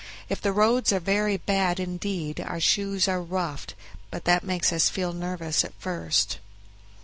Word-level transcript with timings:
If 0.29 0.41
the 0.41 0.51
roads 0.51 0.91
are 0.91 0.99
very 0.99 1.37
bad 1.37 1.79
indeed 1.79 2.39
our 2.41 2.59
shoes 2.59 3.07
are 3.07 3.21
roughed, 3.21 3.75
but 4.09 4.25
that 4.25 4.43
makes 4.43 4.73
us 4.73 4.89
feel 4.89 5.13
nervous 5.13 5.63
at 5.63 5.75
first. 5.77 6.39